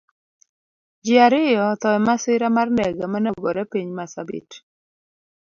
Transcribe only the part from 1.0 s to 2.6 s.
Ji ariyo otho emasira